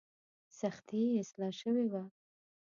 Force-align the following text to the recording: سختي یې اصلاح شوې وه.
سختي 0.59 0.99
یې 1.09 1.15
اصلاح 1.21 1.51
شوې 1.61 1.85
وه. 1.91 2.03